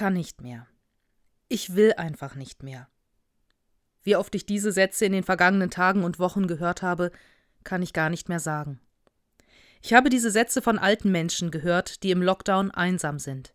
[0.00, 0.66] kann nicht mehr.
[1.48, 2.88] Ich will einfach nicht mehr.
[4.02, 7.12] Wie oft ich diese Sätze in den vergangenen Tagen und Wochen gehört habe,
[7.64, 8.80] kann ich gar nicht mehr sagen.
[9.82, 13.52] Ich habe diese Sätze von alten Menschen gehört, die im Lockdown einsam sind.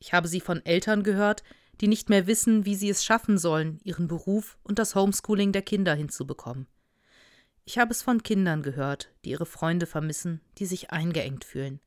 [0.00, 1.44] Ich habe sie von Eltern gehört,
[1.80, 5.62] die nicht mehr wissen, wie sie es schaffen sollen, ihren Beruf und das Homeschooling der
[5.62, 6.66] Kinder hinzubekommen.
[7.64, 11.78] Ich habe es von Kindern gehört, die ihre Freunde vermissen, die sich eingeengt fühlen.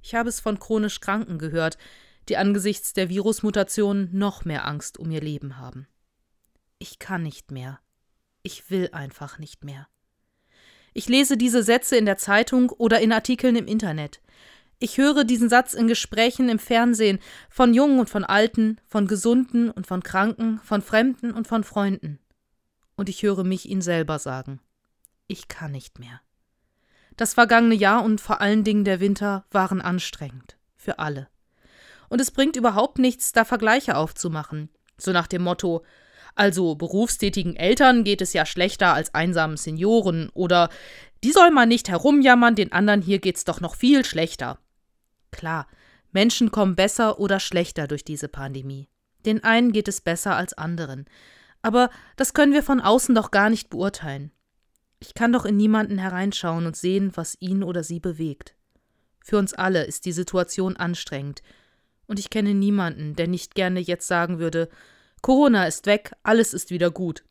[0.00, 1.76] Ich habe es von chronisch Kranken gehört,
[2.28, 5.86] die angesichts der Virusmutation noch mehr Angst um ihr Leben haben.
[6.78, 7.80] Ich kann nicht mehr.
[8.42, 9.88] Ich will einfach nicht mehr.
[10.94, 14.20] Ich lese diese Sätze in der Zeitung oder in Artikeln im Internet.
[14.80, 17.18] Ich höre diesen Satz in Gesprächen im Fernsehen
[17.50, 22.20] von Jungen und von Alten, von Gesunden und von Kranken, von Fremden und von Freunden.
[22.96, 24.60] Und ich höre mich ihn selber sagen.
[25.26, 26.20] Ich kann nicht mehr.
[27.16, 30.56] Das vergangene Jahr und vor allen Dingen der Winter waren anstrengend.
[30.76, 31.28] Für alle.
[32.08, 34.70] Und es bringt überhaupt nichts, da Vergleiche aufzumachen.
[34.96, 35.84] So nach dem Motto,
[36.34, 40.68] also berufstätigen Eltern geht es ja schlechter als einsamen Senioren oder
[41.24, 44.58] die soll man nicht herumjammern, den anderen hier geht's doch noch viel schlechter.
[45.32, 45.66] Klar,
[46.12, 48.88] Menschen kommen besser oder schlechter durch diese Pandemie.
[49.26, 51.06] Den einen geht es besser als anderen.
[51.60, 54.30] Aber das können wir von außen doch gar nicht beurteilen.
[55.00, 58.54] Ich kann doch in niemanden hereinschauen und sehen, was ihn oder sie bewegt.
[59.24, 61.42] Für uns alle ist die Situation anstrengend.
[62.08, 64.68] Und ich kenne niemanden, der nicht gerne jetzt sagen würde,
[65.22, 67.24] Corona ist weg, alles ist wieder gut.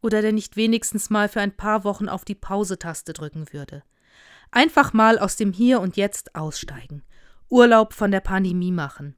[0.00, 3.82] Oder der nicht wenigstens mal für ein paar Wochen auf die Pause-Taste drücken würde.
[4.50, 7.02] Einfach mal aus dem Hier und Jetzt aussteigen.
[7.50, 9.16] Urlaub von der Pandemie machen,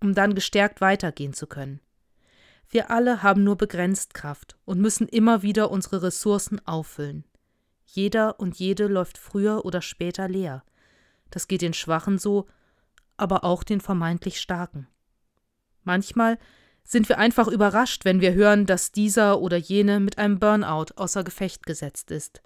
[0.00, 1.80] um dann gestärkt weitergehen zu können.
[2.68, 7.24] Wir alle haben nur begrenzt Kraft und müssen immer wieder unsere Ressourcen auffüllen.
[7.84, 10.64] Jeder und jede läuft früher oder später leer.
[11.30, 12.46] Das geht den Schwachen so,
[13.18, 14.88] aber auch den vermeintlich Starken.
[15.84, 16.38] Manchmal
[16.84, 21.22] sind wir einfach überrascht, wenn wir hören, dass dieser oder jene mit einem Burnout außer
[21.22, 22.42] Gefecht gesetzt ist.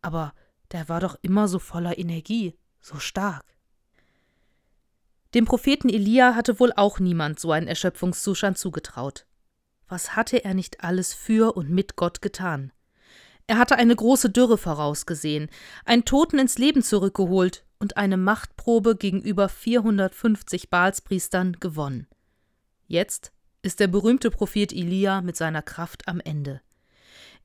[0.00, 0.32] Aber
[0.72, 3.44] der war doch immer so voller Energie, so stark.
[5.34, 9.26] Dem Propheten Elia hatte wohl auch niemand so einen Erschöpfungszustand zugetraut.
[9.88, 12.72] Was hatte er nicht alles für und mit Gott getan?
[13.46, 15.50] Er hatte eine große Dürre vorausgesehen,
[15.84, 22.06] einen Toten ins Leben zurückgeholt und eine Machtprobe gegenüber 450 Baalspriestern gewonnen.
[22.86, 26.60] Jetzt ist der berühmte Prophet Elia mit seiner Kraft am Ende.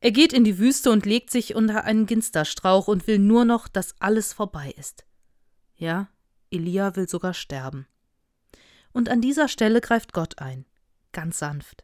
[0.01, 3.67] Er geht in die Wüste und legt sich unter einen Ginsterstrauch und will nur noch,
[3.67, 5.05] dass alles vorbei ist.
[5.75, 6.09] Ja,
[6.51, 7.87] Elia will sogar sterben.
[8.91, 10.65] Und an dieser Stelle greift Gott ein,
[11.11, 11.83] ganz sanft.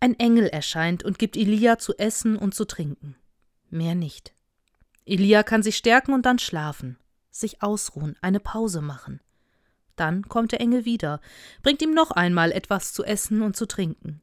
[0.00, 3.16] Ein Engel erscheint und gibt Elia zu essen und zu trinken.
[3.68, 4.32] Mehr nicht.
[5.06, 6.98] Elia kann sich stärken und dann schlafen,
[7.30, 9.20] sich ausruhen, eine Pause machen.
[9.96, 11.20] Dann kommt der Engel wieder,
[11.62, 14.22] bringt ihm noch einmal etwas zu essen und zu trinken.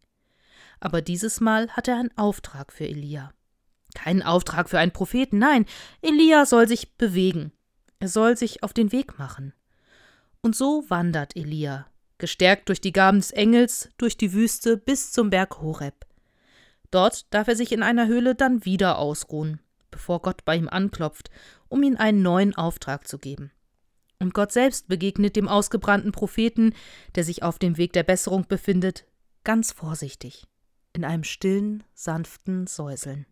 [0.79, 3.31] Aber dieses Mal hat er einen Auftrag für Elia.
[3.93, 5.65] Keinen Auftrag für einen Propheten, nein,
[6.01, 7.51] Elia soll sich bewegen.
[7.99, 9.53] Er soll sich auf den Weg machen.
[10.41, 11.87] Und so wandert Elia,
[12.19, 16.05] gestärkt durch die Gaben des Engels, durch die Wüste bis zum Berg Horeb.
[16.91, 19.59] Dort darf er sich in einer Höhle dann wieder ausruhen,
[19.97, 21.31] bevor Gott bei ihm anklopft,
[21.69, 23.51] um ihm einen neuen Auftrag zu geben.
[24.19, 26.73] Und Gott selbst begegnet dem ausgebrannten Propheten,
[27.15, 29.07] der sich auf dem Weg der Besserung befindet,
[29.43, 30.45] ganz vorsichtig,
[30.93, 33.25] in einem stillen, sanften Säuseln.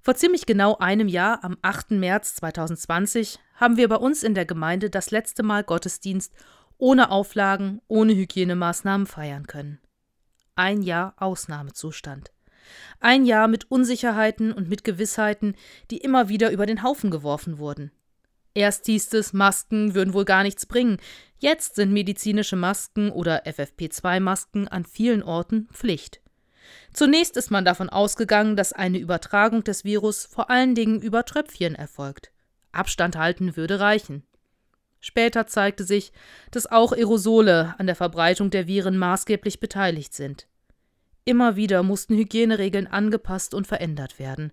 [0.00, 1.90] Vor ziemlich genau einem Jahr, am 8.
[1.90, 6.32] März 2020, haben wir bei uns in der Gemeinde das letzte Mal Gottesdienst
[6.78, 9.78] ohne Auflagen, ohne Hygienemaßnahmen feiern können.
[10.54, 12.32] Ein Jahr Ausnahmezustand.
[13.00, 15.54] Ein Jahr mit Unsicherheiten und mit Gewissheiten,
[15.90, 17.90] die immer wieder über den Haufen geworfen wurden.
[18.54, 20.98] Erst hieß es, Masken würden wohl gar nichts bringen.
[21.38, 26.20] Jetzt sind medizinische Masken oder FFP2-Masken an vielen Orten Pflicht.
[26.92, 31.74] Zunächst ist man davon ausgegangen, dass eine Übertragung des Virus vor allen Dingen über Tröpfchen
[31.74, 32.32] erfolgt.
[32.72, 34.24] Abstand halten würde reichen.
[35.00, 36.12] Später zeigte sich,
[36.50, 40.48] dass auch Aerosole an der Verbreitung der Viren maßgeblich beteiligt sind.
[41.28, 44.50] Immer wieder mussten Hygieneregeln angepasst und verändert werden.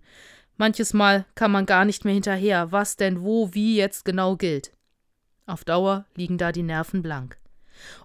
[0.57, 4.74] Manches Mal kam man gar nicht mehr hinterher, was denn wo wie jetzt genau gilt.
[5.45, 7.38] Auf Dauer liegen da die Nerven blank.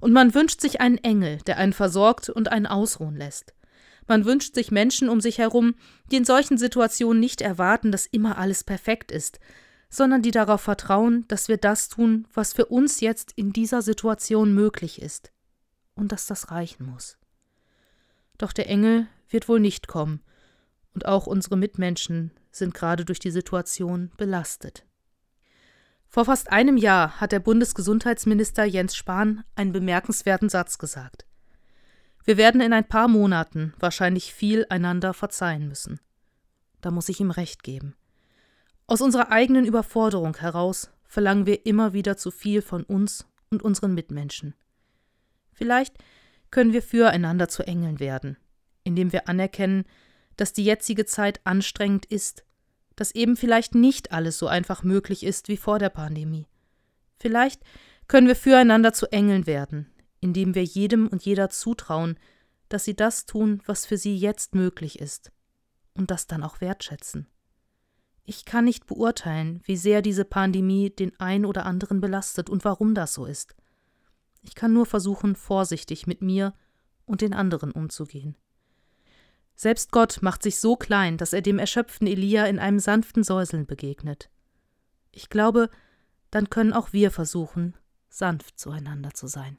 [0.01, 3.55] Und man wünscht sich einen Engel, der einen versorgt und einen ausruhen lässt.
[4.07, 5.75] Man wünscht sich Menschen um sich herum,
[6.13, 9.41] die in solchen Situationen nicht erwarten, dass immer alles perfekt ist,
[9.89, 14.55] sondern die darauf vertrauen, dass wir das tun, was für uns jetzt in dieser Situation
[14.55, 15.33] möglich ist,
[15.97, 17.17] und dass das reichen muss.
[18.41, 20.23] Doch der Engel wird wohl nicht kommen,
[20.95, 24.87] und auch unsere Mitmenschen sind gerade durch die Situation belastet.
[26.09, 31.27] Vor fast einem Jahr hat der Bundesgesundheitsminister Jens Spahn einen bemerkenswerten Satz gesagt.
[32.25, 36.01] Wir werden in ein paar Monaten wahrscheinlich viel einander verzeihen müssen.
[36.81, 37.95] Da muss ich ihm recht geben.
[38.87, 43.93] Aus unserer eigenen Überforderung heraus verlangen wir immer wieder zu viel von uns und unseren
[43.93, 44.55] Mitmenschen.
[45.53, 45.99] Vielleicht
[46.51, 48.37] können wir füreinander zu Engeln werden,
[48.85, 49.85] indem wir anerkennen,
[50.37, 52.45] dass die jetzige Zeit anstrengend ist,
[52.97, 56.47] dass eben vielleicht nicht alles so einfach möglich ist wie vor der Pandemie.
[57.19, 57.63] Vielleicht
[58.09, 62.19] können wir füreinander zu Engeln werden, indem wir jedem und jeder zutrauen,
[62.69, 65.31] dass sie das tun, was für sie jetzt möglich ist,
[65.95, 67.27] und das dann auch wertschätzen.
[68.25, 72.95] Ich kann nicht beurteilen, wie sehr diese Pandemie den ein oder anderen belastet und warum
[72.95, 73.57] das so ist.
[74.43, 76.55] Ich kann nur versuchen, vorsichtig mit mir
[77.05, 78.37] und den anderen umzugehen.
[79.55, 83.67] Selbst Gott macht sich so klein, dass er dem erschöpften Elia in einem sanften Säuseln
[83.67, 84.31] begegnet.
[85.13, 85.69] Ich glaube,
[86.31, 87.77] dann können auch wir versuchen,
[88.09, 89.59] sanft zueinander zu sein.